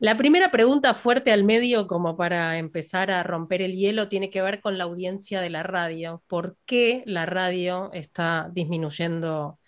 [0.00, 4.40] La primera pregunta fuerte al medio, como para empezar a romper el hielo, tiene que
[4.40, 6.22] ver con la audiencia de la radio.
[6.26, 9.58] ¿Por qué la radio está disminuyendo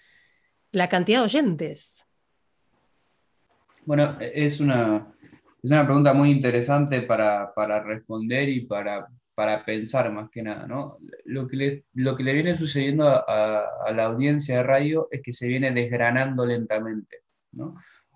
[0.71, 2.09] la cantidad de oyentes?
[3.85, 5.07] Bueno, es una,
[5.63, 7.53] es una pregunta muy interesante para,
[7.85, 10.67] responder y para, para, pensar más que nada.
[10.67, 10.97] ¿no?
[11.27, 15.21] Lo, que le, lo que le viene sucediendo a, a, la audiencia de radio es
[15.21, 17.19] que se viene desgranando lentamente.
[17.53, 17.75] ¿no?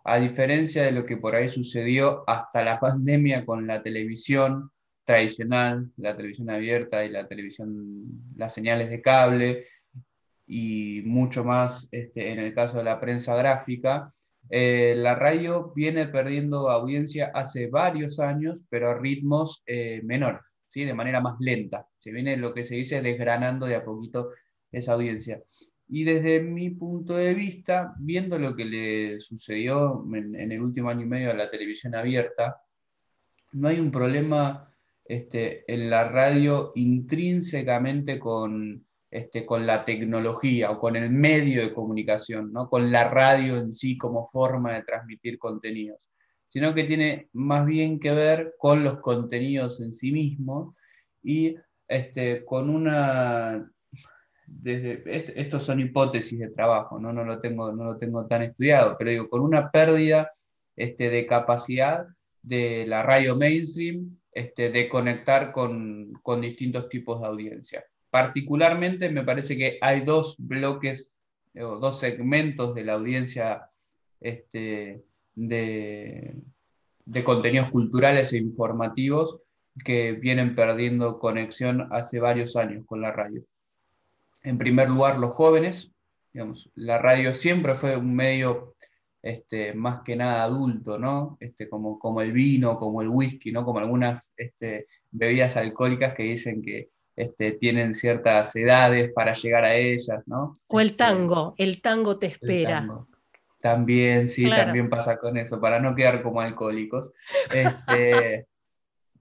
[0.09, 4.71] A diferencia de lo que por ahí sucedió hasta la pandemia con la televisión
[5.05, 8.07] tradicional, la televisión abierta y la televisión,
[8.37, 9.67] las señales de cable
[10.47, 14.13] y mucho más este, en el caso de la prensa gráfica,
[14.49, 20.85] eh, la radio viene perdiendo audiencia hace varios años, pero a ritmos eh, menores, ¿sí?
[20.85, 21.87] de manera más lenta.
[21.99, 24.31] Se viene lo que se dice desgranando de a poquito
[24.71, 25.43] esa audiencia.
[25.89, 31.03] Y desde mi punto de vista, viendo lo que le sucedió en, el último año
[31.03, 32.61] y medio a la televisión abierta,
[33.53, 34.73] no hay un problema
[35.05, 41.73] este, en la radio intrínsecamente con, este, con la tecnología o con el medio de
[41.73, 42.69] comunicación, ¿no?
[42.69, 46.11] con la radio en sí como forma de transmitir contenidos,
[46.49, 50.75] sino que tiene más bien que ver con los contenidos en sí mismos
[51.23, 51.55] y
[51.87, 53.71] este, con una
[54.47, 55.03] desde,
[55.41, 57.13] estos son hipótesis de trabajo, ¿no?
[57.13, 60.33] No, lo tengo, no lo tengo tan estudiado, pero digo, con una pérdida
[60.77, 62.07] este, de capacidad
[62.43, 67.85] de la radio mainstream este, de conectar con, con, distintos tipos de audiencia.
[68.11, 71.13] Particularmente me parece que hay dos bloques
[71.59, 73.69] o dos segmentos de la audiencia
[74.21, 75.03] este,
[75.35, 76.37] de,
[77.05, 79.41] de contenidos culturales e informativos
[79.85, 83.43] que vienen perdiendo conexión hace varios años con la radio
[84.47, 85.91] en primer lugar, los jóvenes.
[86.33, 88.77] Digamos, la radio siempre fue un medio
[89.21, 91.37] este, más que nada adulto, ¿no?
[91.41, 93.65] Este, como, como el vino, como el whisky, ¿no?
[93.65, 99.75] Como algunas este, bebidas alcohólicas que dicen que este, tienen ciertas edades para llegar a
[99.75, 100.55] ellas, ¿no?
[100.69, 102.87] O el este, tango, el tango te espera.
[103.61, 107.13] También, sí, también pasa con eso, para no quedar como alcohólicos.
[107.53, 108.47] Este,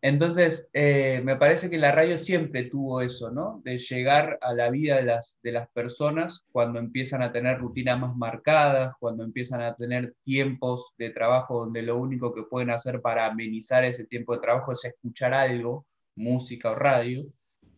[0.06, 3.60] entonces, eh, me parece que la radio siempre tuvo eso, ¿no?
[3.66, 8.00] De llegar a la vida de las, de las personas cuando empiezan a tener rutinas
[8.00, 13.02] más marcadas, cuando empiezan a tener tiempos de trabajo donde lo único que pueden hacer
[13.02, 17.26] para amenizar ese tiempo de trabajo es escuchar algo, música o radio.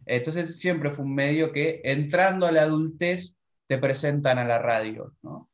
[0.05, 5.13] Entonces, siempre fue un medio que entrando a la adultez te presentan a la radio,
[5.21, 5.49] ¿no?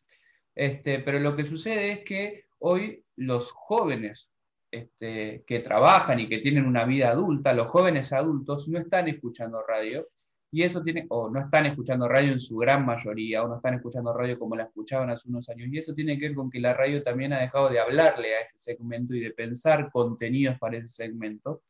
[0.56, 4.33] Este, pero lo que sucede es que hoy los jóvenes
[4.74, 9.62] este, que trabajan y que tienen una vida adulta, los jóvenes adultos no están escuchando
[9.62, 10.08] radio,
[10.52, 13.76] y eso tiene, o no están escuchando radio en su gran mayoría, o no están
[13.76, 16.60] escuchando radio como la escuchaban hace unos años, y eso tiene que ver con que
[16.60, 20.78] la radio también ha dejado de hablarle a ese segmento y de pensar contenidos para
[20.78, 21.62] ese segmento.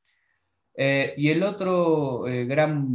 [0.76, 2.86] Eh, y el otro eh, gran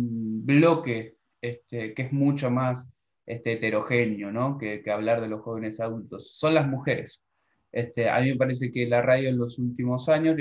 [0.47, 2.91] bloque, este, que es mucho más
[3.27, 4.57] este, heterogéneo ¿no?
[4.57, 7.21] que, que hablar de los jóvenes adultos, son las mujeres.
[7.71, 10.37] Este, a mí me parece que la radio en los últimos años,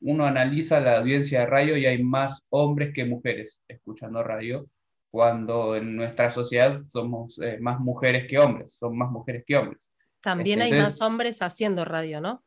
[0.00, 4.66] uno analiza la audiencia de radio y hay más hombres que mujeres escuchando radio,
[5.10, 9.82] cuando en nuestra sociedad somos eh, más mujeres que hombres, son más mujeres que hombres.
[10.22, 12.42] También hay más hombres haciendo radio, ¿no?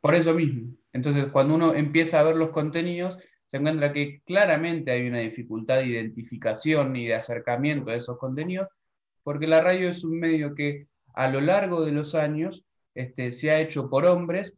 [0.00, 0.74] Por eso mismo.
[0.92, 5.76] Entonces, cuando uno empieza a ver los contenidos, se encuentra que claramente hay una dificultad
[5.76, 8.68] de identificación y de acercamiento a esos contenidos,
[9.22, 13.50] porque la radio es un medio que a lo largo de los años este, se
[13.50, 14.56] ha hecho por hombres,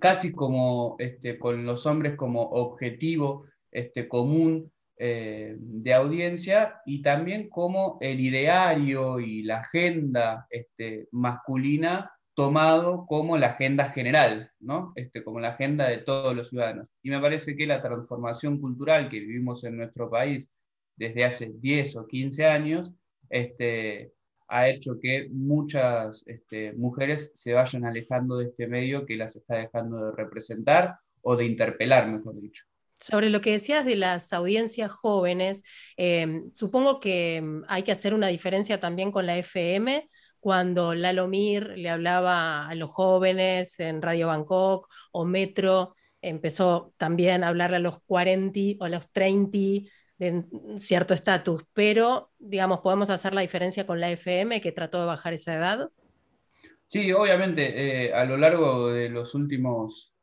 [0.00, 7.48] casi como este, con los hombres como objetivo este, común eh, de audiencia y también
[7.48, 10.46] como el ideario y la agenda
[11.12, 14.92] masculina tomado como la agenda general, ¿no?
[14.94, 16.86] este, como la agenda de todos los ciudadanos.
[17.02, 20.48] Y me parece que la transformación cultural que vivimos en nuestro país
[20.94, 22.92] desde hace 10 o 15 años,
[24.48, 29.56] ha hecho que muchas este, mujeres se vayan alejando de este medio que las está
[29.56, 32.64] dejando de representar o de interpelar, mejor dicho.
[33.00, 35.62] Sobre lo que decías de las audiencias jóvenes,
[35.96, 40.08] em, supongo que em, hay que hacer una diferencia también con la FM,
[40.40, 47.48] cuando Lalomir le hablaba a los jóvenes en Radio Bangkok o Metro, empezó también a
[47.48, 49.58] hablarle a los 40 o a los 30
[50.18, 50.42] de
[50.78, 55.32] cierto estatus, pero digamos, podemos hacer la diferencia con la FM que trató de bajar
[55.32, 55.90] esa edad.
[56.88, 60.14] Sí, obviamente, eh, a lo largo de los últimos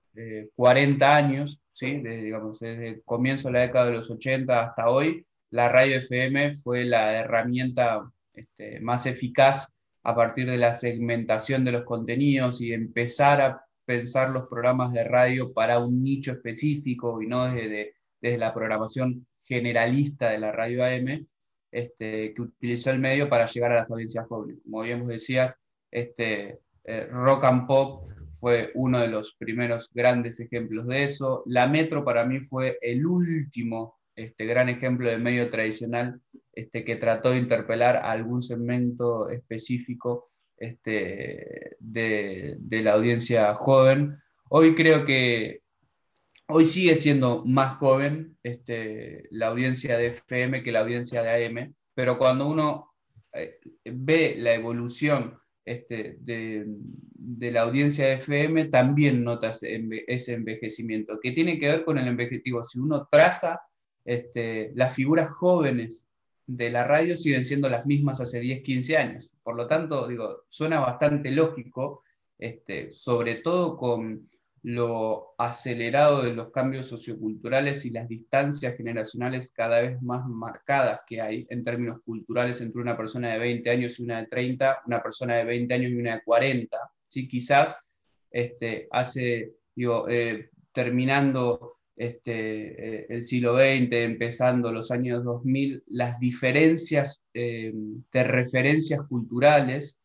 [0.56, 2.02] 40 eh, años, ¿sí?
[2.02, 6.56] digamos, desde el comienzo de la década de los 80 hasta hoy, la radio FM
[6.56, 9.72] fue la herramienta este, más eficaz
[10.04, 15.04] a partir de la segmentación de los contenidos y empezar a pensar los programas de
[15.04, 20.84] radio para un nicho específico y no desde, desde la programación generalista de la radio
[20.84, 21.26] AM,
[21.72, 24.60] este, que utilizó el medio para llegar a las audiencias jóvenes.
[24.64, 25.58] Como bien vos decías,
[25.92, 31.44] este, eh, rock and pop fue uno de los primeros grandes ejemplos de eso.
[31.46, 36.22] La Metro para mí fue el último este, gran ejemplo de medio tradicional
[36.54, 44.18] este, que trató de interpelar a algún segmento específico este, de, de, la audiencia joven.
[44.50, 45.62] Hoy creo que
[46.48, 51.76] hoy sigue siendo más joven este, la audiencia de FM que la audiencia de AM,
[51.94, 52.94] pero cuando uno
[53.34, 56.68] eh, ve la evolución este, de,
[57.52, 62.64] la audiencia de FM, también nota ese envejecimiento, que tiene que ver con el envejecimiento.
[62.64, 63.62] Si uno traza
[64.04, 66.08] este, las figuras jóvenes
[66.46, 69.36] de la radio siguen siendo las mismas hace 10, 15 años.
[69.42, 72.04] Por lo tanto, digo, suena bastante lógico,
[72.92, 74.30] sobre todo con
[74.66, 81.22] lo acelerado de los cambios socioculturales y las distancias generacionales cada vez más marcadas que
[81.22, 85.04] hay en términos culturales entre una persona de 20 años y una de 30, una
[85.04, 86.78] persona de 20 años y una de 40.
[87.08, 87.28] ¿sí?
[87.28, 87.78] Quizás
[88.32, 97.22] este, hace, eh, terminando este, eh, el siglo XX, empezando los años 2000, las diferencias
[97.36, 97.72] eh,
[98.12, 99.96] de referencias culturales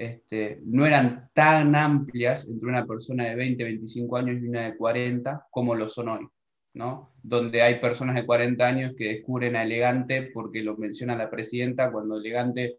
[0.00, 4.76] este, no eran tan amplias entre una persona de 20, 25 años y una de
[4.78, 6.26] 40 como lo son hoy,
[6.72, 7.12] ¿no?
[7.22, 11.92] Donde hay personas de 40 años que descubren a Elegante porque lo menciona la presidenta,
[11.92, 12.78] cuando Elegante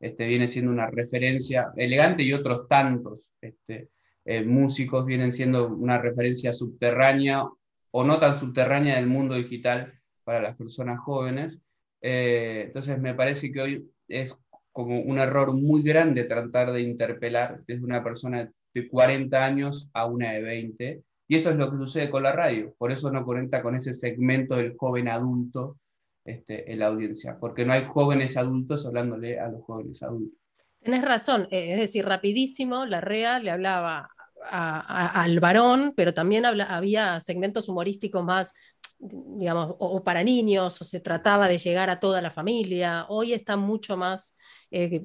[0.00, 3.90] este, viene siendo una referencia, Elegante y otros tantos este,
[4.24, 7.44] eh, músicos vienen siendo una referencia subterránea
[7.90, 9.92] o no tan subterránea del mundo digital
[10.24, 11.58] para las personas jóvenes.
[12.00, 14.40] Eh, entonces me parece que hoy es
[14.74, 20.06] como un error muy grande tratar de interpelar desde una persona de 40 años a
[20.06, 21.02] una de 20.
[21.28, 22.74] Y eso es lo que sucede con la radio.
[22.76, 25.78] Por eso no conecta con ese segmento del joven adulto
[26.24, 30.38] este, en la audiencia, porque no hay jóvenes adultos hablándole a los jóvenes adultos.
[30.82, 34.10] Tienes razón, eh, es decir, rapidísimo, la REA le hablaba
[34.50, 38.52] al varón, pero también había segmentos humorísticos más,
[38.98, 43.06] digamos, o, para niños, o se trataba de llegar a toda la familia.
[43.08, 44.34] Hoy está mucho más...
[44.76, 45.02] Eh,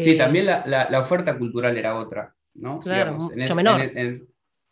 [0.00, 2.80] sí, eh, también la, oferta cultural era otra, ¿no?
[2.80, 3.82] Claro, mucho menor.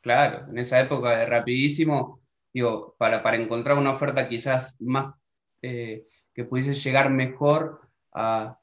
[0.00, 2.22] claro, en esa época de rapidísimo,
[2.52, 5.14] digo, para, para encontrar una oferta quizás más...
[5.60, 6.04] Eh,
[6.34, 7.80] que pudiese llegar mejor
[8.12, 8.58] a,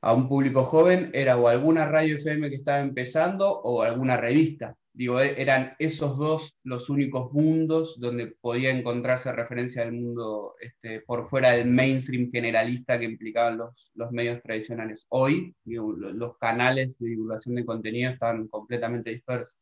[0.00, 4.76] a un público joven era o alguna radio FM que estaba empezando o alguna revista.
[4.94, 11.00] Digo, e-, eran esos dos los únicos mundos donde podía encontrarse referencia del mundo este,
[11.00, 15.06] por fuera del mainstream generalista que implicaban los, los medios tradicionales.
[15.08, 19.54] Hoy, los canales de divulgación de contenido están completamente dispersos.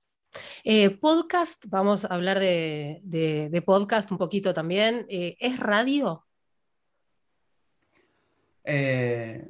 [0.62, 5.06] Eh, podcast, vamos a hablar de, de, podcast un poquito también.
[5.08, 6.24] Eh, ¿Es radio?
[8.64, 9.48] Eh,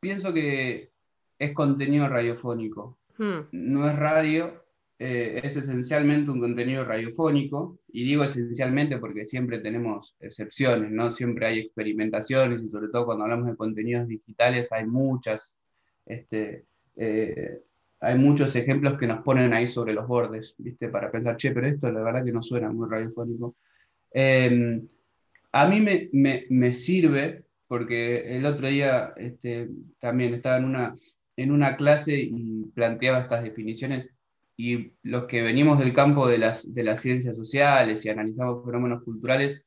[0.00, 0.90] pienso que
[1.38, 2.99] es contenido radiofónico.
[3.20, 3.48] Hmm.
[3.52, 4.64] No es radio,
[4.98, 11.10] eh, es esencialmente un contenido radiofónico, y digo esencialmente porque siempre tenemos excepciones, ¿no?
[11.10, 15.54] Siempre hay experimentaciones, y sobre todo cuando hablamos de contenidos digitales hay muchas,
[16.06, 16.64] este,
[16.96, 17.60] eh,
[18.00, 20.88] hay muchos ejemplos que nos ponen ahí sobre los bordes, ¿viste?
[20.88, 23.54] Para pensar, che, pero esto la verdad que no suena muy radiofónico.
[24.12, 24.88] Em,
[25.52, 30.94] a mí me, me, me sirve porque el otro día este, también estaba en una,
[31.36, 32.30] en una clase
[32.74, 34.10] planteaba estas definiciones
[34.56, 39.02] y los que venimos del campo de las, de las ciencias sociales y analizamos fenómenos
[39.04, 39.62] culturales,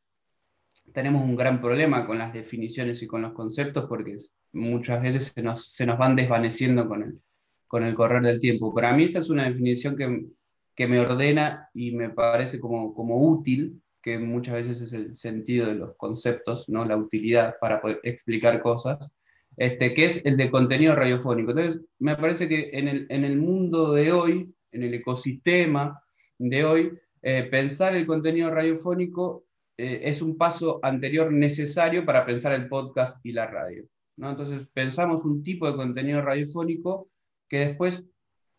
[0.94, 4.18] tenemos un gran problema con las definiciones y con los conceptos porque
[4.52, 7.20] muchas veces se nos, se nos van desvaneciendo con el,
[7.68, 8.74] con el correr del tiempo.
[8.74, 10.28] Para mí esta es una definición que,
[10.76, 15.68] que me ordena y me parece como, como útil que muchas veces es el sentido
[15.68, 16.86] de los conceptos, ¿no?
[16.86, 19.12] la utilidad para poder explicar cosas,
[19.58, 21.52] este, que es el de contenido radiofónico.
[21.52, 26.02] Entonces, me parece que en el, en el mundo de hoy, en el ecosistema
[26.38, 26.92] de hoy,
[27.22, 29.46] eh, pensar el contenido radiofónico
[29.78, 33.86] eh, es un paso anterior necesario para pensar el podcast y la radio.
[34.18, 34.32] ¿no?
[34.32, 37.10] Entonces, pensamos un tipo de contenido radiofónico
[37.48, 38.10] que después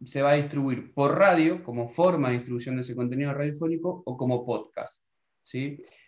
[0.04, 4.16] se va a distribuir por radio como forma de distribución de ese contenido radiofónico o
[4.16, 5.00] como podcast.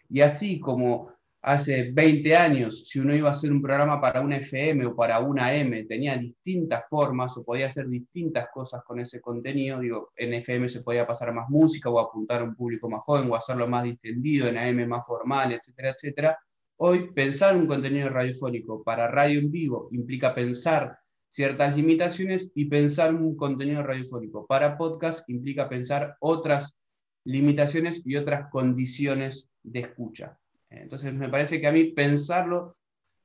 [0.09, 1.13] Y así como
[1.43, 5.21] hace 20 años, si uno iba a hacer un programa para una FM o para
[5.21, 10.35] una M, tenía distintas formas o podía hacer distintas cosas con ese contenido, digo, en
[10.35, 13.69] FM se podía pasar más música o apuntar a un público más joven o hacerlo
[13.69, 16.39] más distendido, en AM más formal, etcétera, etcétera.
[16.79, 23.15] Hoy pensar un contenido radiofónico para radio en vivo implica pensar ciertas limitaciones y pensar
[23.15, 26.79] un contenido radiofónico para podcast implica pensar otras
[27.25, 30.39] limitaciones y otras condiciones de escucha.
[30.83, 32.77] Entonces me parece que a mí pensarlo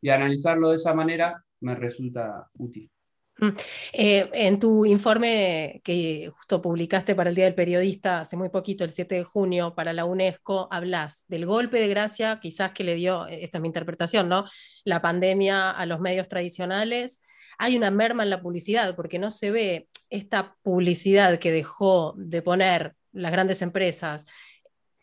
[0.01, 2.91] y analizarlo de esa manera me resulta útil.
[3.41, 3.50] Mm.
[3.93, 8.84] Eh, en tu informe que justo publicaste para el Día del Periodista hace muy poquito,
[8.84, 12.96] el 7 de junio, para la UNESCO, hablas del golpe de gracia, quizás que le
[12.96, 14.46] dio, esta es mi interpretación, ¿no?
[14.84, 17.22] La pandemia a los medios tradicionales.
[17.58, 22.41] Hay una merma en la publicidad, porque no se ve esta publicidad que dejó de
[22.41, 24.25] poner las grandes empresas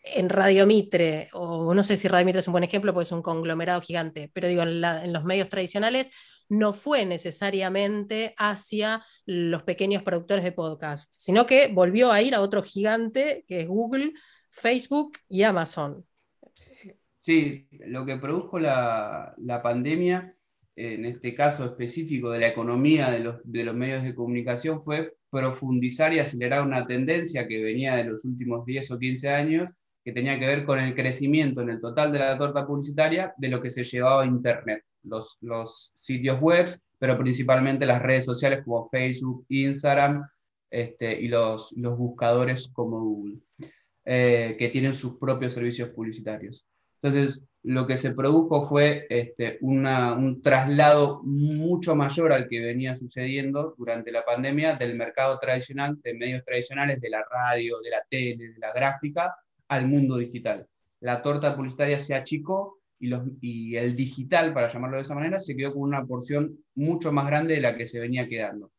[0.04, 3.12] en Radio Mitre, o no sé si Radio Mitre es un buen ejemplo, porque es
[3.12, 6.10] un conglomerado gigante, pero digo, en, los medios tradicionales
[6.48, 12.40] no fue necesariamente hacia los pequeños productores de podcast, sino que volvió a ir a
[12.40, 14.12] otro gigante que es Google,
[14.48, 16.04] Facebook y Amazon.
[17.20, 20.34] Sí, lo que produjo la, pandemia,
[20.74, 25.12] en este caso específico de la economía de los, de los medios de comunicación, fue
[25.30, 29.74] profundizar y acelerar una tendencia que venía de los últimos 10 o 15 años
[30.08, 33.50] que tenía que ver con el crecimiento en el total de la torta publicitaria de
[33.50, 36.66] lo que se llevaba a Internet, los, los sitios web,
[36.98, 40.26] pero principalmente las redes sociales como Facebook, Instagram
[40.70, 43.36] este, y los, los buscadores como Google,
[44.06, 46.66] eh, que tienen sus propios servicios publicitarios.
[47.02, 52.96] Entonces, lo que se produjo fue este, una, un traslado mucho mayor al que venía
[52.96, 58.02] sucediendo durante la pandemia del mercado tradicional, de medios tradicionales, de la radio, de la
[58.08, 59.34] tele, de la gráfica,
[59.68, 60.66] al mundo digital.
[61.00, 63.10] La torta publicitaria se achicó y,
[63.40, 67.26] y el digital, para llamarlo de esa manera, se quedó con una porción mucho más
[67.26, 68.72] grande de la que se venía quedando.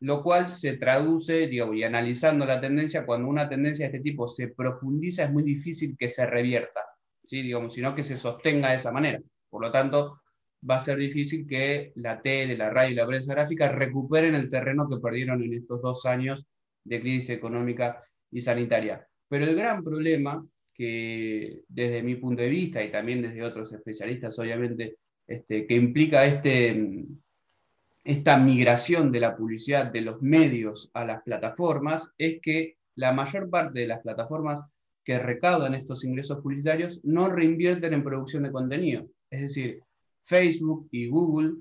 [0.00, 4.28] Lo cual se traduce, digo, y analizando la tendencia, cuando una tendencia de este tipo
[4.28, 6.80] se profundiza, es muy difícil que se revierta,
[7.24, 7.42] ¿sí?
[7.42, 9.20] digamos, sino que se sostenga de esa manera.
[9.50, 10.20] Por lo tanto,
[10.68, 14.50] va a ser difícil que la tele, la radio y la prensa gráfica recuperen el
[14.50, 16.46] terreno que perdieron en estos dos años
[16.84, 19.06] de crisis económica y sanitaria.
[19.28, 24.38] Pero el gran problema que desde mi punto de vista y también desde otros especialistas,
[24.38, 27.04] obviamente, este, que implica este,
[28.04, 33.50] esta migración de la publicidad de los medios a las plataformas, es que la mayor
[33.50, 34.60] parte de las plataformas
[35.04, 39.06] que recaudan estos ingresos publicitarios no reinvierten en producción de contenido.
[39.30, 39.82] Es decir,
[40.22, 41.54] Facebook y Google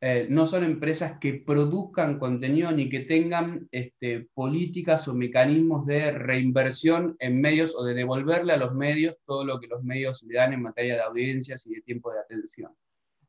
[0.00, 6.10] eh, no son empresas que produzcan contenido ni que tengan este, políticas o mecanismos de
[6.10, 10.34] reinversión en medios o de devolverle a los medios todo lo que los medios le
[10.34, 12.72] dan en materia de audiencias y de tiempo de atención.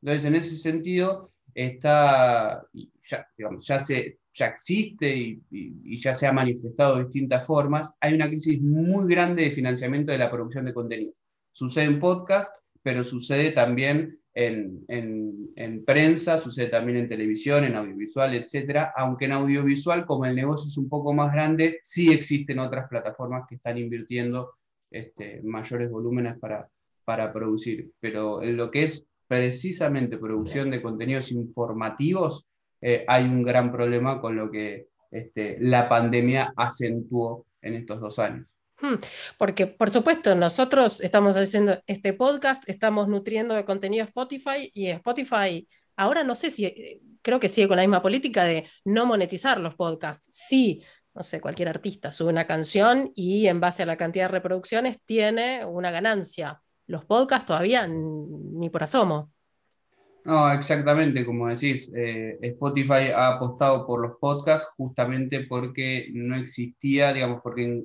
[0.02, 2.66] Entonces, en ese sentido, está,
[3.02, 8.28] ya, se, ya existe y, y, ya se ha manifestado de distintas formas, hay una
[8.28, 11.22] crisis muy grande de financiamiento de la producción de contenidos.
[11.50, 18.92] Sucede en podcast, pero sucede también en, prensa, sucede también en televisión, en audiovisual, etcétera,
[18.96, 23.44] aunque en audiovisual, como el negocio es un poco más grande, sí existen otras plataformas
[23.48, 24.52] que están invirtiendo
[24.90, 26.68] este, mayores volúmenes para,
[27.04, 27.90] para producir.
[28.00, 32.46] Pero en lo que es precisamente producción de contenidos informativos,
[32.80, 38.18] eh, hay un gran problema con lo que este, la pandemia acentuó en estos dos
[38.18, 38.46] años.
[38.80, 38.94] Hmm,
[39.38, 45.68] porque, por supuesto, nosotros estamos haciendo este podcast, estamos nutriendo de contenido Spotify y Spotify,
[45.96, 49.58] ahora no sé si, eh, creo que sigue con la misma política de no monetizar
[49.58, 50.28] los podcasts.
[50.30, 50.82] Sí,
[51.14, 55.00] no sé, cualquier artista sube una canción y en base a la cantidad de reproducciones
[55.04, 56.62] tiene una ganancia.
[56.86, 59.32] Los podcasts todavía ni por asomo.
[60.24, 67.12] No, exactamente, como decís, eh, Spotify ha apostado por los podcasts justamente porque no existía,
[67.12, 67.84] digamos, porque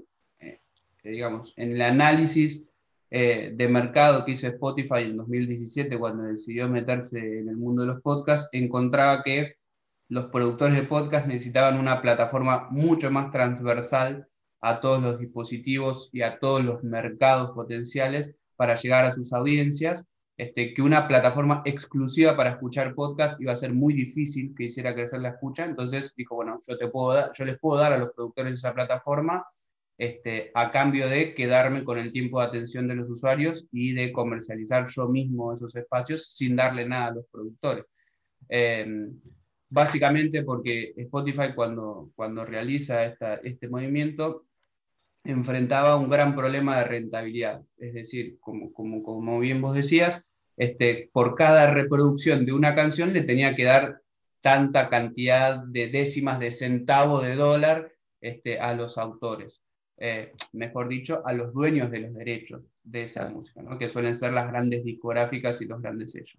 [1.03, 2.65] digamos, en el análisis
[3.11, 7.89] eh, de mercado que hizo Spotify en 2017, cuando decidió meterse en el mundo de
[7.89, 9.55] los podcasts, encontraba que
[10.09, 14.27] los productores de podcast necesitaban una plataforma mucho más transversal
[14.61, 20.07] a todos los dispositivos y a todos los mercados potenciales para llegar a sus audiencias,
[20.37, 24.93] este, que una plataforma exclusiva para escuchar podcast iba a ser muy difícil que hiciera
[24.93, 27.97] crecer la escucha, entonces dijo, bueno, yo, te puedo dar, yo les puedo dar a
[27.97, 29.45] los productores esa plataforma
[29.97, 34.11] este, a cambio de quedarme con el tiempo de atención de los usuarios y de
[34.11, 37.85] comercializar yo mismo esos espacios sin darle nada a los productores.
[38.49, 39.19] Em,
[39.69, 44.45] básicamente porque Spotify cuando, cuando realiza este movimiento
[45.23, 47.61] enfrentaba un gran problema de rentabilidad.
[47.77, 50.25] Es decir, como, como, como bien vos decías,
[50.57, 54.01] este, por cada reproducción de una canción le tenía que dar
[54.41, 59.61] tanta cantidad de décimas de centavo de dólar este, a los autores.
[60.05, 64.33] Eh, mejor dicho, a los dueños de los derechos de esa música, que suelen ser
[64.33, 66.37] las grandes discográficas y los grandes sellos.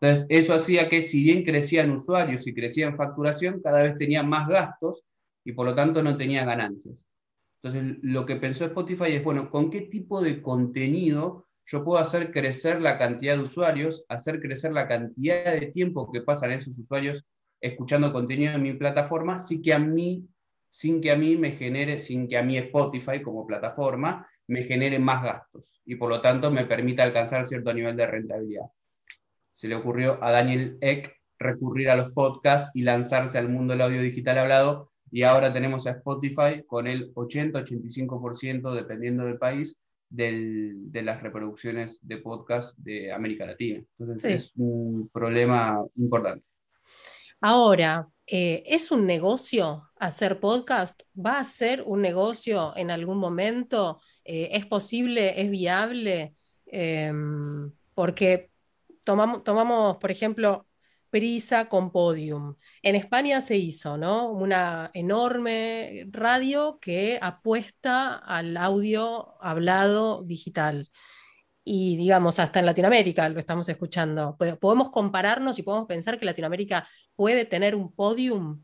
[0.00, 4.48] Entonces, eso hacía que si bien crecían usuarios y crecían facturación, cada vez tenían más
[4.48, 5.04] gastos
[5.44, 7.06] y por lo tanto no tenía ganancias.
[7.62, 12.32] Entonces, lo que pensó Spotify es, bueno, ¿con qué tipo de contenido yo puedo hacer
[12.32, 17.24] crecer la cantidad de usuarios, hacer crecer la cantidad de tiempo que pasan esos usuarios
[17.60, 20.28] escuchando contenido en mi plataforma, sin que a mí,
[20.76, 24.98] sin que a mí me genere, sin que a mí Spotify como plataforma me genere
[24.98, 28.66] más gastos y por lo tanto me permita alcanzar cierto nivel de rentabilidad.
[29.52, 33.82] Se le ocurrió a Daniel Eck recurrir a los podcasts y lanzarse al mundo del
[33.82, 39.78] audio digital hablado y ahora tenemos a Spotify con el 80-85%, dependiendo del país,
[40.08, 43.80] de las reproducciones de podcast de América Latina.
[43.96, 46.44] Entonces es un problema importante.
[47.40, 51.02] Ahora, eh, ¿es un negocio hacer podcast?
[51.14, 54.00] ¿Va a ser un negocio en algún momento?
[54.24, 55.40] Eh, ¿Es posible?
[55.40, 56.34] ¿Es viable?
[56.66, 58.50] Em, porque
[59.04, 60.66] tomamos, tomamos, por ejemplo,
[61.10, 62.56] Prisa con Podium.
[62.82, 64.30] En España se hizo, ¿no?
[64.32, 70.90] Una enorme radio que apuesta al audio hablado digital.
[71.64, 74.36] Y digamos, hasta en Latinoamérica lo estamos escuchando.
[74.60, 78.62] ¿Podemos compararnos y podemos pensar que Latinoamérica puede tener un podium?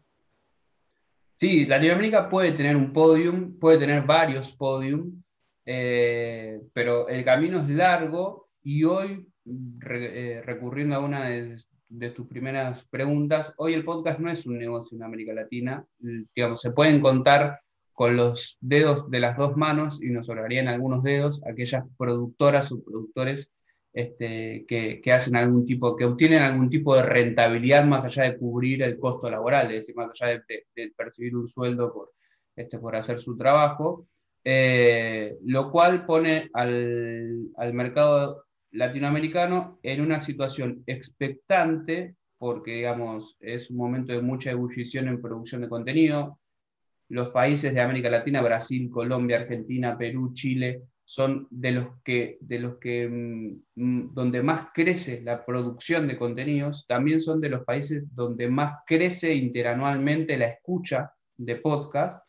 [1.35, 5.23] Sí, Latinoamérica puede tener un podium, puede tener varios podium,
[5.65, 11.57] eh, pero el camino es largo y hoy, eh, recurriendo a una de,
[11.89, 16.61] de tus primeras preguntas, hoy el podcast no es un negocio en América Latina, digamos,
[16.61, 17.59] se pueden contar
[18.01, 22.83] con los dedos de las dos manos y nos sobrarían algunos dedos aquellas productoras o
[22.83, 23.51] productores
[23.93, 28.83] este, que, hacen algún tipo, que obtienen algún tipo de rentabilidad más allá de cubrir
[28.83, 32.13] el costo laboral, es decir, más allá de, percibir un sueldo por,
[32.57, 34.07] este, por hacer su trabajo,
[34.45, 43.71] eh, lo cual pone al, al mercado latinoamericano en una situación expectante, porque digamos, es
[43.71, 46.40] un momento de mucha ebullición en producción de contenido.
[47.11, 52.61] Los países de América Latina, Brasil, Colombia, Argentina, Perú, Chile, son de los que, de
[52.61, 57.65] los que mm, mm, donde más crece la producción de contenidos, también son de los
[57.65, 62.23] países donde más crece interanualmente la escucha de podcast,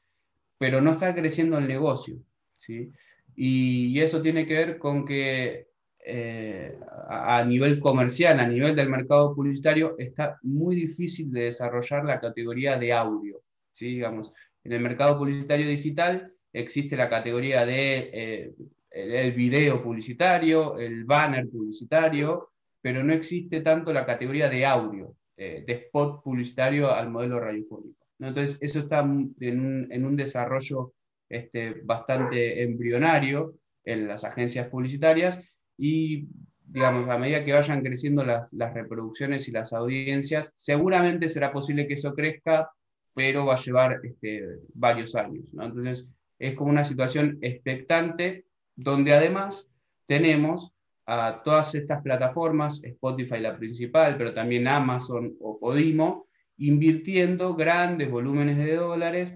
[0.57, 2.15] pero no está creciendo el negocio.
[2.57, 2.91] ¿sí?
[3.35, 5.67] Y, eso tiene que ver con que
[6.03, 6.75] eh,
[7.07, 12.77] a, nivel comercial, a nivel del mercado publicitario, está muy difícil de desarrollar la categoría
[12.77, 13.43] de audio.
[13.71, 13.87] ¿sí?
[13.87, 14.33] Digamos,
[14.63, 18.53] en el mercado publicitario digital existe la categoría de eh,
[18.91, 22.49] el video publicitario, el banner publicitario,
[22.81, 28.01] pero no existe tanto la categoría de audio, eh, de spot publicitario al modelo radiofónico.
[28.19, 30.93] Entonces, eso está en un, desarrollo
[31.27, 35.41] este, bastante embrionario en las agencias publicitarias
[35.77, 36.27] y,
[36.63, 41.95] digamos, a medida que vayan creciendo las, reproducciones y las audiencias, seguramente será posible que
[41.95, 42.69] eso crezca,
[43.13, 45.45] pero va a llevar este, varios años.
[45.53, 46.07] Entonces,
[46.39, 48.45] es como una situación expectante,
[48.75, 49.69] donde además
[50.07, 50.73] tenemos
[51.05, 58.57] a todas estas plataformas, Spotify la principal, pero también Amazon o Podimo, invirtiendo grandes volúmenes
[58.57, 59.35] de dólares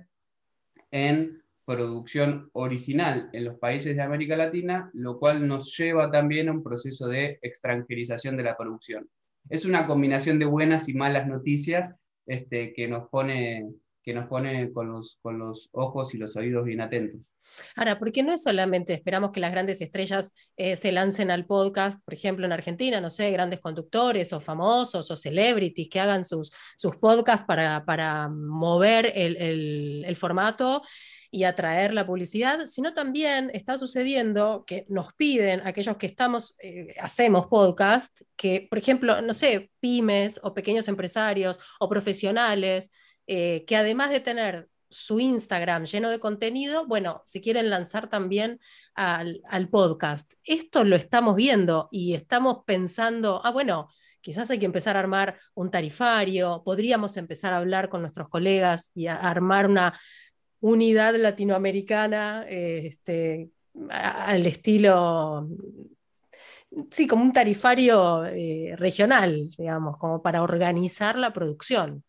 [0.92, 6.52] en producción original en los países de América Latina, lo cual nos lleva también a
[6.52, 9.10] un proceso de extranjerización de la producción.
[9.50, 13.72] Es una combinación de buenas y malas noticias este, que nos pone,
[14.06, 17.22] que nos pone con, los, con los ojos y los oídos bien atentos.
[17.76, 22.00] Ahora, porque no es solamente esperamos que las grandes estrellas eh, se lancen al podcast,
[22.04, 26.52] por ejemplo, en Argentina, no sé, grandes conductores o famosos o celebrities que hagan sus,
[26.76, 30.82] sus podcasts para, para mover el, el, el formato
[31.32, 36.96] y atraer la publicidad, sino también está sucediendo que nos piden aquellos que estamos, eh,
[37.00, 42.90] hacemos podcast, que, por ejemplo, no sé, pymes o pequeños empresarios o profesionales,
[43.28, 48.60] eh, que además de tener su Instagram lleno de contenido, bueno, si quieren lanzar también
[48.94, 50.34] al, podcast.
[50.44, 53.90] Esto lo estamos viendo y estamos pensando, ah, bueno,
[54.22, 58.92] quizás hay que empezar a armar un tarifario, podríamos empezar a hablar con nuestros colegas
[58.96, 60.00] y a armar una
[60.62, 63.50] unidad latinoamericana este,
[63.90, 65.48] al estilo,
[66.90, 72.04] sí, como un tarifario eh, regional, digamos, como para organizar la producción.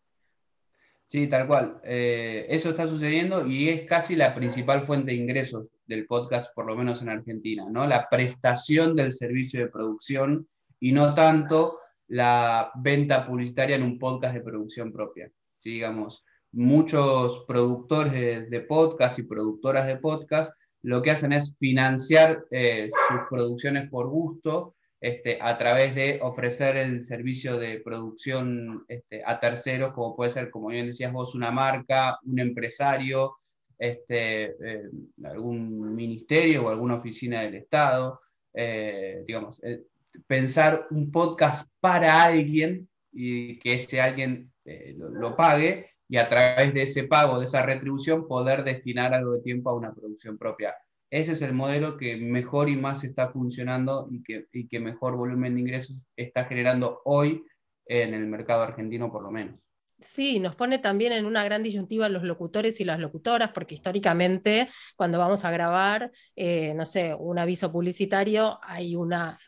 [1.07, 1.79] Sí, tal cual.
[1.83, 6.65] Eh, eso está sucediendo y es casi la principal fuente de ingresos del podcast, por
[6.65, 7.87] lo menos en Argentina, ¿no?
[7.87, 10.47] La prestación del servicio de producción
[10.81, 15.31] y no tanto la venta publicitaria en un podcast de producción propia.
[15.57, 15.71] ¿sí?
[15.71, 20.51] Digamos, muchos productores de, podcast y productoras de podcast
[20.83, 26.75] lo que hacen es financiar eh, sus producciones por gusto este, a través de ofrecer
[26.77, 31.51] el servicio de producción este, a terceros, como puede ser, como bien decías vos, una
[31.51, 33.37] marca, un empresario,
[33.77, 34.89] este, eh,
[35.23, 38.21] algún ministerio o alguna oficina del Estado.
[38.53, 39.83] Eh, digamos, eh,
[40.25, 44.51] pensar un podcast para alguien y que ese alguien
[44.97, 49.41] lo, pague y a través de ese pago, de esa retribución, poder destinar algo de
[49.41, 50.75] tiempo a una producción propia.
[51.09, 55.15] Ese es el modelo que mejor y más está funcionando y que, y que mejor
[55.15, 57.43] volumen de ingresos está generando hoy
[57.85, 59.59] en el mercado argentino por lo menos.
[59.99, 64.69] Sí, nos pone también en una gran disyuntiva los locutores y las locutoras, porque históricamente
[64.95, 69.39] cuando vamos a grabar, eh, no sé, un aviso publicitario, hay una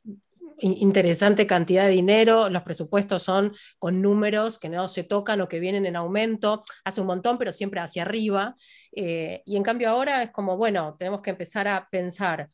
[0.62, 5.60] interesante cantidad de dinero, los presupuestos son con números que no se tocan o que
[5.60, 8.56] vienen en aumento, hace un montón, pero siempre hacia arriba.
[8.92, 12.50] Eh, y en cambio ahora es como, bueno, tenemos que empezar a pensar,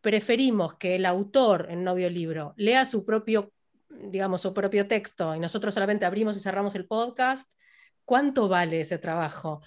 [0.00, 3.52] preferimos que el autor en un audiolibro lea su propio,
[3.88, 7.50] digamos, su propio texto y nosotros solamente abrimos y cerramos el podcast,
[8.04, 9.62] ¿cuánto vale ese trabajo?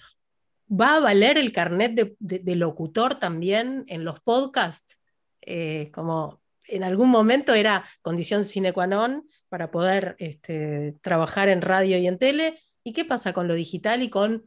[0.70, 5.00] ¿Va a valer el carnet de, locutor también en los podcasts?
[5.40, 11.62] Eh, como en algún momento era condición sine qua non para poder este, trabajar en
[11.62, 12.60] radio y en tele.
[12.84, 14.44] ¿Y qué pasa con lo digital y con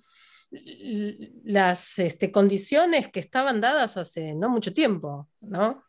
[1.43, 5.27] las este, condiciones que estaban dadas hace no mucho tiempo?
[5.41, 5.83] ¿no?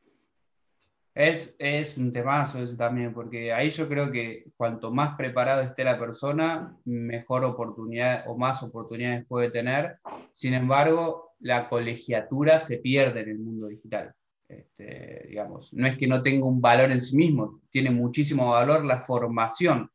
[1.14, 5.85] Es, es un temazo eso también, porque ahí yo creo que cuanto más preparado esté
[5.85, 9.99] la persona, mejor oportunidad o más oportunidades puede tener.
[10.33, 14.14] Sin embargo, la colegiatura se pierde en el mundo digital.
[14.48, 18.85] Este, digamos, no es que no tenga un valor en sí mismo, tiene muchísimo valor
[18.85, 19.90] la formación,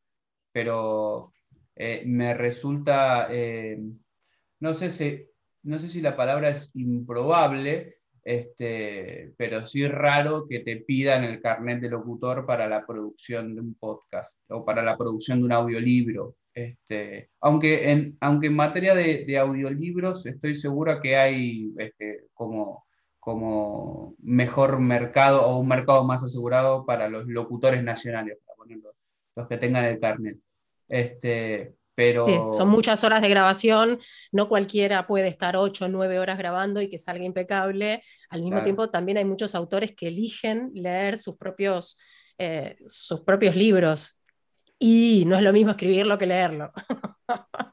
[0.52, 1.32] pero
[1.76, 3.80] eh, me resulta, eh,
[4.60, 5.26] no, sé si,
[5.64, 11.40] no sé si la palabra es improbable, este, pero sí raro que te pidan el
[11.40, 15.52] carnet de locutor para la producción de un podcast o para la producción de un
[15.52, 16.36] audiolibro.
[16.54, 22.87] Este, aunque, en, aunque en materia de, de audiolibros estoy segura que hay este, como
[23.28, 28.96] como mejor mercado o un mercado más asegurado para los locutores nacionales, para ponerlo,
[29.36, 30.38] los que tengan el carnet.
[30.88, 32.24] Este, pero...
[32.24, 34.00] Sí, son muchas horas de grabación,
[34.32, 38.02] no cualquiera puede estar ocho o nueve horas grabando y que salga impecable.
[38.30, 41.98] Al mismo tiempo, también hay muchos autores que eligen leer sus propios,
[42.38, 44.24] eh, sus propios libros
[44.80, 46.72] y no es lo mismo escribirlo que leerlo.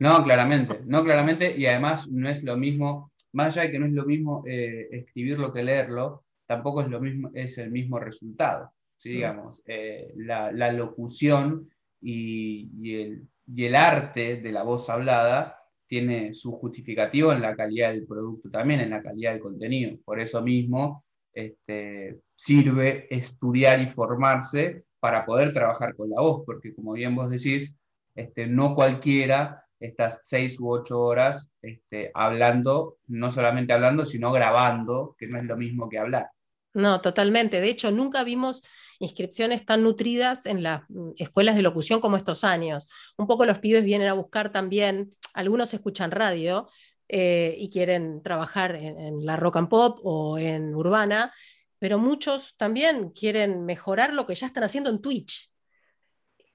[0.00, 3.86] No, claramente, no claramente, y además no es lo mismo más allá de que no
[3.86, 8.72] es lo mismo eh, escribirlo que leerlo, tampoco es, lo mismo, es el mismo resultado.
[9.02, 11.68] Digamos, eh, la, locución
[12.00, 18.48] y, el, arte de la voz hablada tiene su justificativo en la calidad del producto,
[18.50, 19.98] también en la calidad del contenido.
[20.06, 26.74] Por eso mismo este, sirve estudiar y formarse para poder trabajar con la voz, porque
[26.74, 27.76] como bien vos decís,
[28.14, 35.14] este, no cualquiera estas seis u ocho horas este, hablando, no solamente hablando, sino grabando,
[35.18, 36.28] que no es lo mismo que hablar.
[36.74, 37.60] No, totalmente.
[37.60, 38.64] De hecho, nunca vimos
[38.98, 42.88] inscripciones tan nutridas en las mm, escuelas de locución como estos años.
[43.16, 46.68] Un poco los pibes vienen a buscar también, algunos escuchan radio
[47.08, 51.32] eh, y quieren trabajar en, la rock and pop o en urbana,
[51.78, 55.52] pero muchos también quieren mejorar lo que ya están haciendo en Twitch.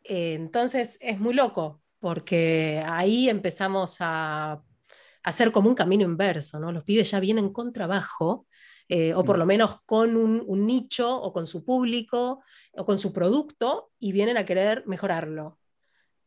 [0.03, 4.61] Eh, entonces es muy loco, porque ahí empezamos a
[5.23, 6.71] hacer como un camino inverso, ¿no?
[6.71, 8.47] Los pibes ya vienen con trabajo,
[8.87, 9.39] eh, o por mm.
[9.39, 12.41] lo menos con un, nicho, o con su público,
[12.73, 15.59] o con su producto, y vienen a querer mejorarlo.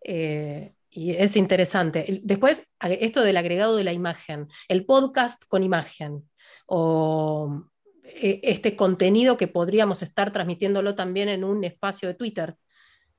[0.04, 2.20] Eh, y es interesante.
[2.22, 6.28] Después, esto del agregado de la imagen, el podcast con imagen,
[6.66, 7.64] o
[8.04, 12.56] eh, este contenido que podríamos estar transmitiéndolo también en un espacio de Twitter.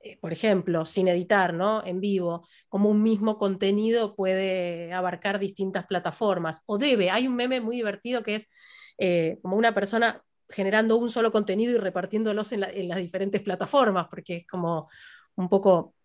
[0.06, 1.82] Eh, por ejemplo, sin editar, ¿no?
[1.86, 7.10] En vivo, como un mismo contenido puede abarcar distintas plataformas, o debe.
[7.10, 8.52] Hay un meme muy divertido que es
[8.98, 14.38] eh, como una persona generando un solo contenido y repartiéndolos en, las diferentes plataformas, porque
[14.38, 14.90] es como
[15.36, 15.96] un poco,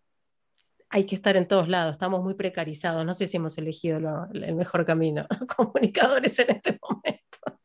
[0.89, 3.99] hay que estar en todos lados, estamos muy precarizados, no sé si hemos elegido
[4.33, 7.59] el mejor camino, comunicadores en este momento.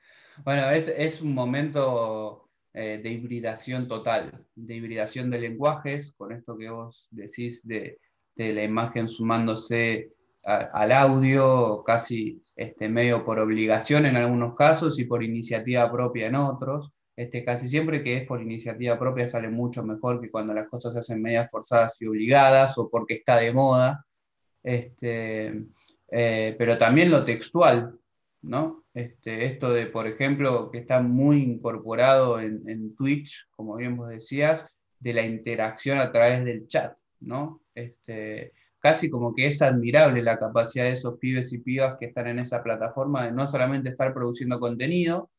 [0.44, 6.58] Bueno, es, es un momento eh, de hibridación total, de hibridación de lenguajes, con esto
[6.58, 8.00] que vos decís de,
[8.36, 10.10] la imagen sumándose
[10.42, 16.34] al audio, casi este, medio por obligación en algunos casos y por iniciativa propia en
[16.34, 16.90] otros.
[17.14, 20.94] Este, casi siempre que es por iniciativa propia sale mucho mejor que cuando las cosas
[20.94, 24.04] se hacen medias forzadas y obligadas o porque está de moda.
[24.64, 25.64] Este,
[26.10, 27.96] eh, pero también lo textual,
[28.44, 28.84] ¿no?
[28.92, 34.68] Este, esto de, por ejemplo, que está muy incorporado en, Twitch, como bien vos decías,
[35.00, 37.62] de la interacción a través del chat, ¿no?
[37.74, 42.28] Este, casi como que es admirable la capacidad de esos pibes y pibas que están
[42.28, 45.30] en esa plataforma de no solamente estar produciendo contenido,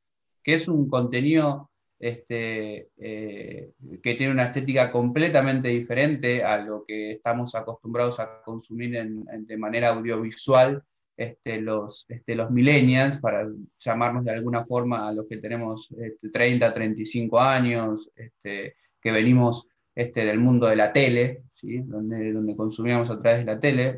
[0.44, 3.72] que es un contenido este, eh,
[4.04, 9.90] que tiene una estética completamente diferente a lo que estamos acostumbrados a consumir de manera
[9.90, 10.84] audiovisual
[11.18, 13.48] este, los, este, los millennials, para
[13.80, 15.90] llamarnos de alguna forma a los que tenemos
[16.32, 21.80] 30, 35 años, este, que venimos este, del mundo de la tele, ¿sí?
[21.80, 23.98] donde, donde consumíamos a través de la tele.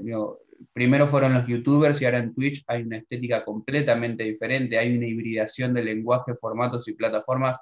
[0.73, 5.07] primero fueron los youtubers y ahora en Twitch hay una estética completamente diferente, hay una
[5.07, 7.57] hibridación de lenguaje, formatos y plataformas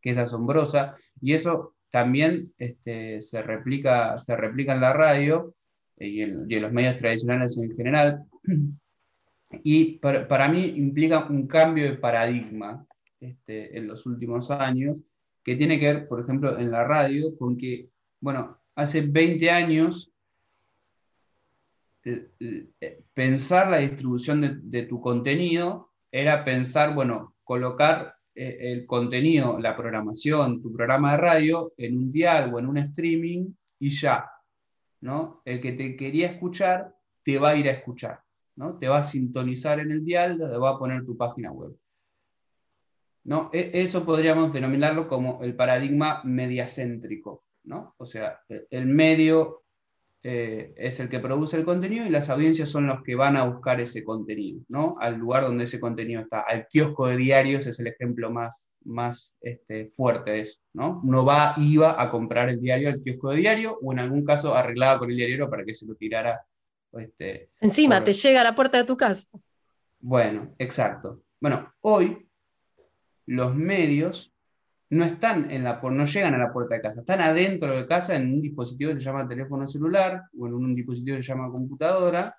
[0.00, 5.54] que es asombrosa, y eso también este, se, replica, se replica en la radio
[5.98, 8.24] y en, y en los medios tradicionales en general,
[9.62, 12.86] y para, para, mí implica un cambio de paradigma
[13.20, 15.02] este, en los últimos años,
[15.42, 17.90] que tiene que ver, por ejemplo, en la radio, con que,
[18.20, 20.10] bueno, hace 20 años
[22.04, 22.28] eh,
[22.80, 29.60] eh, pensar la distribución de, de, tu contenido era pensar, bueno, colocar eh, el contenido,
[29.60, 34.28] la programación, tu programa de radio en un dial o en un streaming y ya,
[35.02, 35.40] ¿no?
[35.44, 38.20] El que te quería escuchar te va a ir a escuchar,
[38.56, 38.78] ¿no?
[38.78, 41.74] Te va a sintonizar en el dial, te va a poner tu página web.
[43.24, 43.50] ¿no?
[43.52, 47.94] E, eso podríamos denominarlo como el paradigma mediacéntrico, ¿no?
[47.98, 49.62] O sea, e, el medio
[50.22, 53.44] eh, es el que produce el contenido y las audiencias son los que van a
[53.44, 54.96] buscar ese contenido, ¿no?
[55.00, 56.40] Al lugar donde ese contenido está.
[56.40, 61.00] Al kiosco de diarios es el ejemplo más, más este, fuerte de eso, ¿no?
[61.04, 64.54] Uno va, iba a comprar el diario al kiosco de diario o en algún caso
[64.54, 66.40] arreglaba con el diario para que se lo tirara.
[66.98, 69.26] Este, Encima, te llega a la puerta de tu casa.
[70.00, 71.22] Bueno, exacto.
[71.40, 72.28] Bueno, hoy
[73.26, 74.34] los medios
[74.90, 78.14] no están en la no llegan a la puerta de casa, están adentro de casa
[78.14, 81.50] en un dispositivo que se llama teléfono celular o en un dispositivo que se llama
[81.50, 82.36] computadora,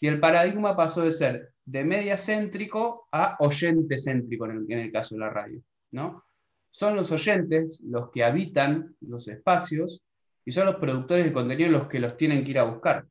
[0.00, 5.14] y el paradigma pasó de ser de media céntrico a oyente céntrico en el, caso
[5.14, 5.62] de la radio.
[5.92, 6.24] ¿no?
[6.70, 10.04] Son los oyentes los que habitan los espacios
[10.44, 13.06] y son los productores de contenido los que los tienen que ir a buscar.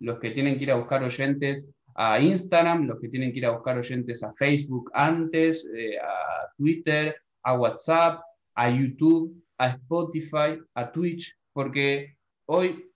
[0.00, 3.46] Los que tienen que ir a buscar oyentes a Instagram, los que tienen que ir
[3.46, 8.20] a buscar oyentes a Facebook antes, eh, a Twitter, a WhatsApp,
[8.54, 12.88] a YouTube, a Spotify, a Twitch, porque hoy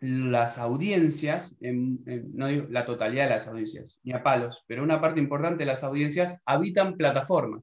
[0.00, 5.20] las audiencias, no digo la totalidad de las audiencias, ni a palos, pero una parte
[5.20, 7.62] importante de las audiencias habitan plataformas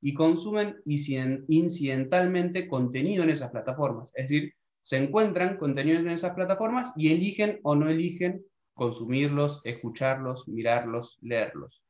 [0.00, 4.12] y consumen incidentalmente contenido en esas plataformas.
[4.14, 4.52] Es decir,
[4.88, 11.82] se encuentran contenidos en esas plataformas y eligen o no eligen consumirlos, escucharlos, mirarlos, leerlos.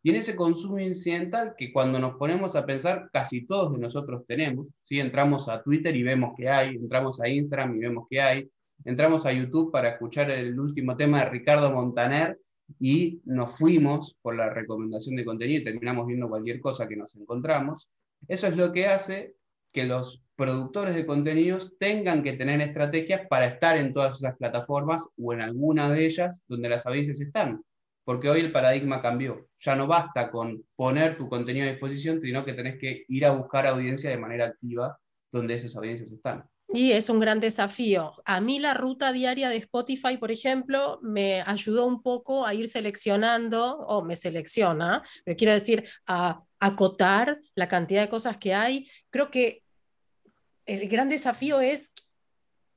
[0.00, 4.22] Y en ese consumo incidental que cuando nos ponemos a pensar, casi todos de nosotros
[4.28, 5.00] tenemos, ¿sí?
[5.00, 8.48] entramos a Twitter y vemos que hay, entramos a Instagram y vemos que hay,
[8.84, 12.38] entramos a YouTube para escuchar el último tema de Ricardo Montaner
[12.78, 17.12] y nos fuimos por la recomendación de contenido y terminamos viendo cualquier cosa que nos
[17.16, 17.88] encontramos.
[18.28, 19.34] Eso es lo que hace
[19.76, 25.06] que los productores de contenidos tengan que tener estrategias para estar en todas esas plataformas
[25.18, 27.62] o en alguna de ellas donde las audiencias están.
[28.02, 29.48] Porque hoy el paradigma cambió.
[29.60, 33.32] Ya no basta con poner tu contenido a disposición, sino que tenés que ir a
[33.32, 34.98] buscar audiencia de manera activa
[35.30, 36.48] donde esas audiencias están.
[36.72, 38.14] Y es un gran desafío.
[38.24, 42.70] A mí la ruta diaria de Spotify, por ejemplo, me ayudó un poco a ir
[42.70, 48.88] seleccionando, o me selecciona, pero quiero decir, a acotar la cantidad de cosas que hay.
[49.10, 49.65] Creo que
[50.66, 51.94] el gran desafío es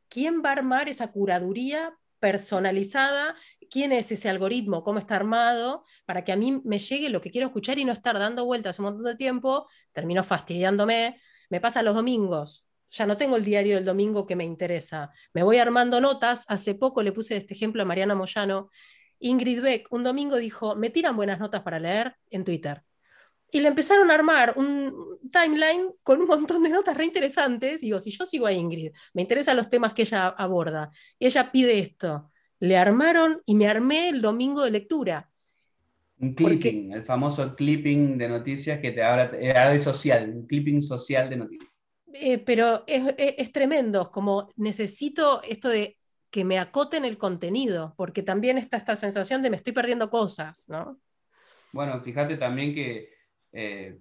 [0.08, 3.36] quién va a armar esa curaduría personalizada,
[3.70, 7.32] quién es ese algoritmo, cómo está armado, para que a mí me llegue lo que
[7.32, 11.20] quiero escuchar y no estar dando vueltas un montón de tiempo, termino fastidiándome.
[11.50, 15.12] Me pasa los domingos, ya no tengo el diario del domingo que me interesa.
[15.34, 16.46] Me voy armando notas.
[16.48, 18.70] Hace poco le puse este ejemplo a Mariana Moyano.
[19.20, 22.84] Ingrid Beck un domingo dijo, me tiran buenas notas para leer en Twitter.
[23.52, 27.82] Y le empezaron a armar un timeline con un montón de notas re interesantes.
[27.82, 31.52] Digo, si yo sigo a Ingrid, me interesan los temas que ella aborda, y ella
[31.52, 35.30] pide esto, le armaron y me armé el domingo de lectura.
[36.20, 41.30] Un clipping, el famoso clipping de noticias que te habla, de social, un clipping social
[41.30, 41.80] de noticias.
[42.14, 45.98] Eh, pero es, es, tremendo, como necesito esto de
[46.30, 50.68] que me acoten el contenido, porque también está esta sensación de me estoy perdiendo cosas,
[50.68, 51.00] ¿no?
[51.72, 53.10] Bueno, fíjate también que
[53.52, 53.98] eh,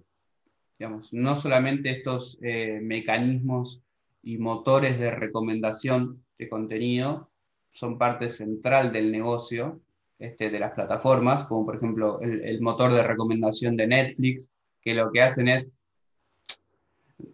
[0.77, 3.81] digamos, no solamente estos eh, mecanismos
[4.23, 7.29] y motores de recomendación de contenido
[7.69, 9.81] son parte central del negocio
[10.17, 15.11] este, de las plataformas, como por ejemplo el, motor de recomendación de Netflix, que lo
[15.11, 15.69] que hacen es,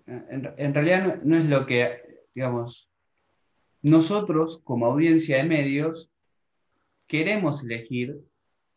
[0.05, 2.89] en, realidad no, es lo que, digamos,
[3.81, 6.09] nosotros como audiencia de medios
[7.07, 8.19] queremos elegir,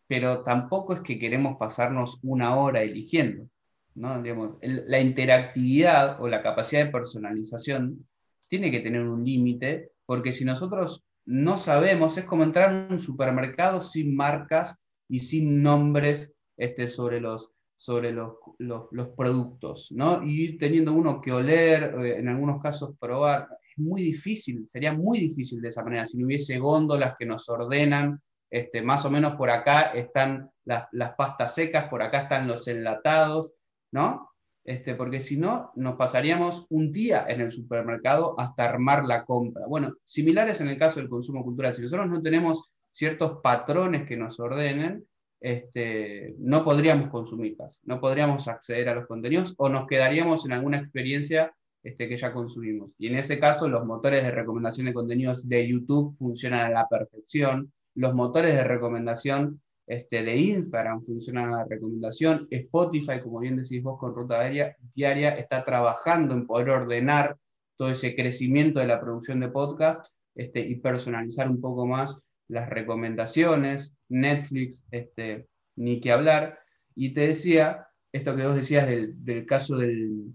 [0.08, 3.48] pero tampoco es que queremos pasarnos una hora eligiendo.
[3.94, 4.22] ¿no?
[4.62, 8.06] la interactividad o la capacidad de personalización
[8.48, 12.98] tiene que tener un límite, porque si nosotros no sabemos, es como entrar en un
[12.98, 20.22] supermercado sin marcas y sin nombres este, sobre los, sobre los, los, productos, ¿no?
[20.22, 24.92] Y ir teniendo uno que oler, eh, en algunos casos probar, es muy difícil, sería
[24.92, 29.10] muy difícil de esa manera, si no hubiese góndolas que nos ordenan, este, más o
[29.10, 33.54] menos por acá están las, las pastas secas, por acá están los enlatados,
[33.92, 34.30] ¿no?
[34.64, 39.66] Este, porque si no, nos pasaríamos un día en el supermercado hasta armar la compra.
[39.66, 41.74] Bueno, similares en el caso del consumo cultural.
[41.74, 45.06] Si nosotros no tenemos ciertos patrones que nos ordenen,
[45.40, 50.78] este, no podríamos consumirlas, no podríamos acceder a los contenidos o nos quedaríamos en alguna
[50.78, 52.90] experiencia este, que ya consumimos.
[52.98, 56.88] Y en ese caso, los motores de recomendación de contenidos de YouTube funcionan a la
[56.88, 63.56] perfección, los motores de recomendación este, de Instagram funcionan a la recomendación, Spotify, como bien
[63.56, 67.36] decís vos con Ruta Diaria, diaria está trabajando en poder ordenar
[67.76, 70.06] todo ese crecimiento de la producción de podcast
[70.36, 76.60] este, y personalizar un poco más las recomendaciones, Netflix, este, ni que hablar.
[76.94, 80.34] Y te decía, esto que vos decías del, caso del,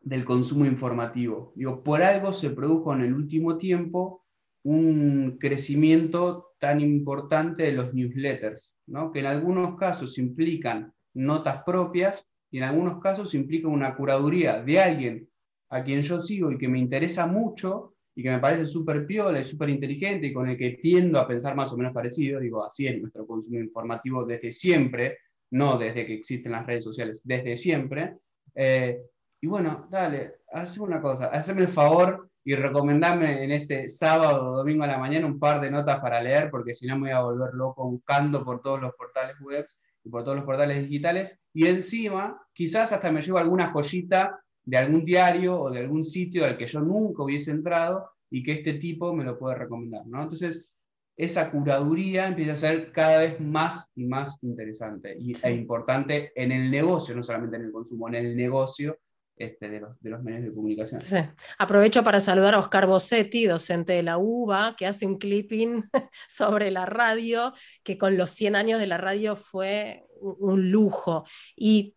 [0.00, 1.54] del, consumo informativo.
[1.56, 4.20] Digo, por algo se produjo en el último tiempo
[4.62, 9.10] un crecimiento tan importante de los newsletters, ¿no?
[9.10, 14.80] que en algunos casos implican notas propias y en algunos casos implican una curaduría de
[14.80, 15.28] alguien
[15.70, 19.40] a quien yo sigo y que me interesa mucho y que me parece súper piola
[19.40, 22.64] y súper inteligente y con el que tiendo a pensar más o menos parecido, digo,
[22.64, 25.18] así es nuestro consumo informativo desde siempre,
[25.52, 28.16] no desde que existen las redes sociales, desde siempre.
[28.54, 29.00] Eh,
[29.40, 34.56] y bueno, dale, hazme una cosa, hazme el favor y recomendame en este sábado o
[34.56, 37.10] domingo a la mañana un par de notas para leer, porque si no me voy
[37.12, 39.64] a volver loco buscando por todos los portales web
[40.02, 41.38] y por todos los portales digitales.
[41.54, 46.44] Y encima, quizás hasta me llevo alguna joyita de algún diario o de algún sitio
[46.44, 50.04] al que yo nunca hubiese entrado y que este tipo me lo puede recomendar.
[50.08, 50.20] ¿no?
[50.20, 50.68] Entonces,
[51.16, 56.50] esa curaduría empieza a ser cada vez más y más interesante y, e importante en
[56.50, 58.98] el negocio, no solamente en el consumo, en el negocio
[59.40, 61.00] este, de, los, medios de comunicación.
[61.00, 61.16] Sí.
[61.56, 65.82] Aprovecho para saludar a Oscar Bossetti, docente de la UBA, que hace un clipping
[66.28, 71.24] sobre la radio, que con los 100 años de la radio fue un lujo.
[71.56, 71.94] Y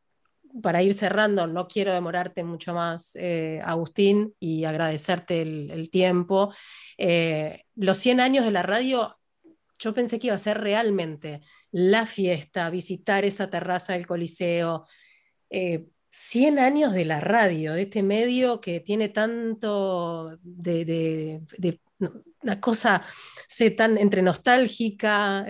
[0.62, 6.54] para ir cerrando, no quiero demorarte mucho más, eh, Agustín, y agradecerte el, tiempo.
[6.98, 9.18] Eh, los 100 años de la radio,
[9.80, 14.86] yo pensé que iba a ser realmente la fiesta, visitar esa terraza del Coliseo.
[16.15, 21.41] 100 eh, años de la radio, de este medio que tiene tanto de,
[22.43, 23.04] una cosa
[23.76, 25.45] tan entre nostálgica.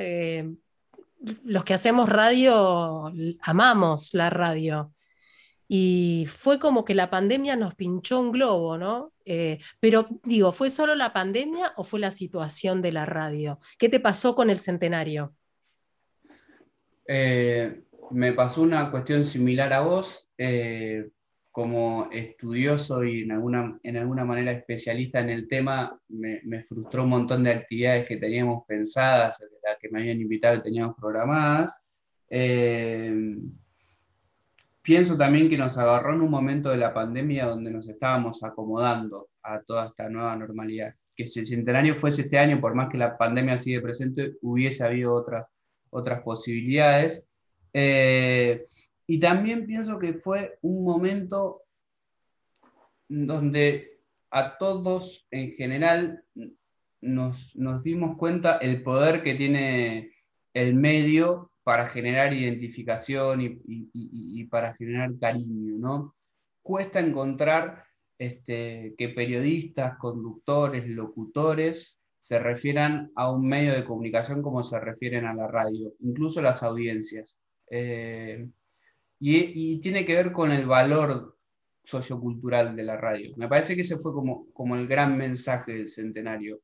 [1.43, 4.93] los que hacemos radio amamos la radio.
[5.67, 9.13] Y fue como que la pandemia nos pinchó un globo, ¿no?
[9.25, 13.59] Eh, pero digo, ¿fue solo la pandemia o fue la situación de la radio?
[13.77, 15.33] ¿Qué te pasó con el centenario?
[17.07, 20.29] Eh, me pasó una cuestión similar a vos.
[20.37, 21.09] Eh,
[21.51, 27.03] como estudioso y en alguna, en alguna manera especialista en el tema, me, me, frustró
[27.03, 31.75] un montón de actividades que teníamos pensadas, las que me habían invitado y teníamos programadas
[34.83, 39.29] pienso también que nos agarró en un momento de la pandemia donde nos estábamos acomodando
[39.41, 40.93] a toda esta nueva normalidad.
[41.15, 44.83] Que si el centenario fuese este año, por más que la pandemia sigue presente, hubiese
[44.83, 45.47] habido otras,
[45.89, 47.27] otras posibilidades.
[47.73, 48.65] Eh,
[49.07, 51.63] y también pienso que fue un momento
[53.09, 53.99] donde
[54.31, 56.23] a todos en general
[57.01, 60.11] nos, dimos cuenta el poder que tiene
[60.53, 66.15] el medio para generar identificación y, para generar cariño, ¿no?
[66.61, 67.83] Cuesta encontrar
[68.17, 75.25] este, que periodistas, conductores, locutores se refieran a un medio de comunicación como se refieren
[75.25, 77.37] a la radio, incluso las audiencias.
[77.69, 78.47] Eh,
[79.19, 81.37] y, tiene que ver con el valor
[81.83, 83.33] sociocultural de la radio.
[83.37, 86.61] Me parece que ese fue como, como el gran mensaje del centenario.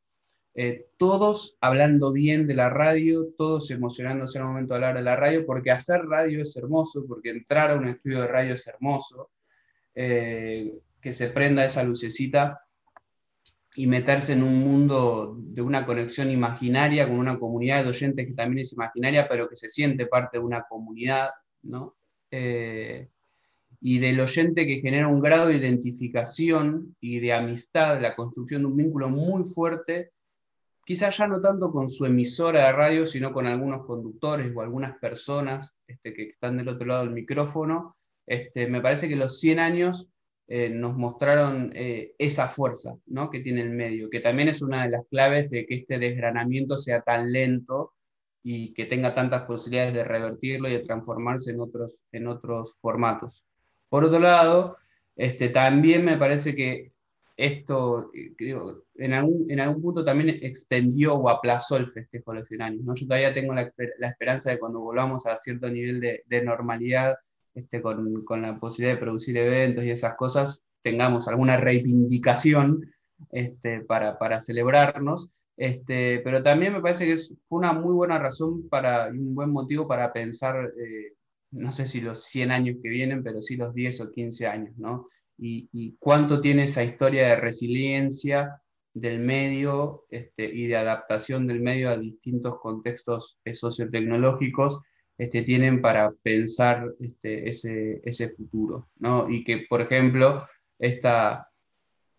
[0.55, 5.15] Eh, todos hablando bien de la radio, todos emocionándose el momento de hablar de la
[5.15, 9.31] radio, porque hacer radio es hermoso, porque entrar a un estudio de radio es hermoso,
[9.95, 12.61] eh, que se prenda esa lucecita
[13.79, 18.33] y meterse en un mundo de una conexión imaginaria con una comunidad de oyentes que
[18.33, 21.29] también es imaginaria, pero que se siente parte de una comunidad,
[21.61, 21.95] ¿no?
[22.29, 23.07] Eh,
[23.79, 28.67] y del oyente que genera un grado de identificación y de amistad, la construcción de
[28.67, 30.11] un vínculo muy fuerte,
[30.85, 34.97] quizás ya no tanto con su emisora de radio, sino con algunos conductores o algunas
[34.97, 37.95] personas este, que están del otro lado del micrófono.
[38.27, 40.09] Este, me parece que los 100 años
[40.51, 43.29] eh, nos mostraron eh, esa fuerza ¿no?
[43.29, 46.75] que tiene el medio, que también es una de las claves de que este desgranamiento
[46.79, 47.93] sea tan lento
[48.41, 53.43] y que tenga tantas posibilidades de revertirlo y de transformarse en otros, en otros formatos.
[53.89, 54.77] Por otro lado,
[55.15, 56.93] este, también me parece que
[57.37, 58.33] esto, eh,
[58.95, 62.83] en, algún, en algún punto también extendió o aplazó el festejo de los 100 años.
[62.85, 62.95] ¿no?
[62.95, 67.17] Yo todavía tengo la, la, esperanza de cuando volvamos a cierto nivel de, de normalidad,
[67.59, 72.85] este, con, la posibilidad de producir eventos y esas cosas, tengamos alguna reivindicación
[73.31, 75.29] este, para, celebrarnos.
[75.57, 79.51] Este, pero también me parece que es, una muy buena razón para, y un buen
[79.51, 81.13] motivo para pensar eh,
[81.51, 84.77] no sé si los 100 años que vienen, pero sí los 10 o 15 años,
[84.77, 85.07] ¿no?
[85.37, 88.61] Y, cuánto tiene esa historia de resiliencia
[88.93, 94.81] del medio y de adaptación del medio a distintos contextos sociotecnológicos
[95.19, 99.29] este, tienen para pensar este, ese, ese futuro, ¿no?
[99.29, 100.47] Y que, por ejemplo,
[100.79, 101.47] esta,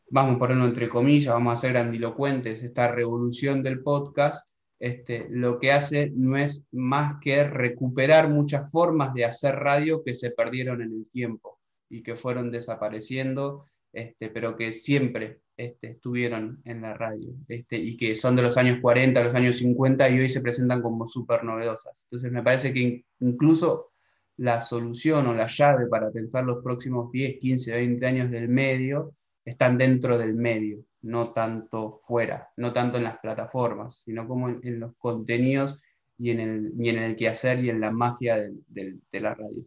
[0.09, 5.61] vamos a ponerlo entre comillas, vamos a ser grandilocuentes, esta revolución del podcast este, lo
[5.61, 10.81] que hace no es más que recuperar muchas formas de hacer radio que se perdieron
[10.81, 16.95] en el tiempo y que fueron desapareciendo, este, pero que siempre este, estuvieron en la
[16.95, 20.41] radio este, y que son de los años 40, los años 50 y hoy se
[20.41, 22.05] presentan como súper novedosas.
[22.05, 23.93] Entonces me parece que incluso
[24.37, 29.15] la solución o la llave para pensar los próximos 10, 15, 20 años del medio
[29.45, 34.81] están dentro del medio no tanto fuera, no tanto en las plataformas, sino como en,
[34.81, 35.81] los contenidos
[36.19, 39.65] y en, el, y en el quehacer y en la magia de, la radio.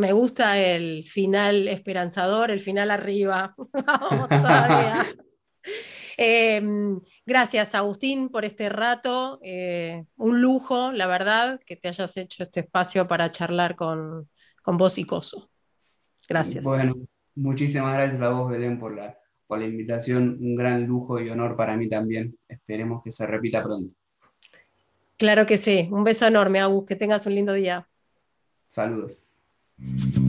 [0.00, 3.54] Me gusta el final esperanzador, el final arriba.
[3.86, 5.04] Vamos todavía.
[6.22, 9.40] Em, gracias, Agustín, por este rato.
[9.42, 14.28] Eh, un lujo, la verdad, que te hayas hecho este espacio para charlar con,
[14.62, 15.50] con vos y Coso.
[16.28, 16.62] Gracias.
[16.62, 16.94] Bueno,
[17.34, 21.56] muchísimas gracias a vos, Belén, por la, por la invitación, un gran lujo y honor
[21.56, 22.36] para mí también.
[22.46, 23.94] Esperemos que se repita pronto.
[25.16, 25.88] Claro que sí.
[25.90, 26.84] Un beso enorme, Agus.
[26.86, 27.88] Que tengas un lindo día.
[28.68, 29.29] Saludos.
[29.82, 30.19] Thank you.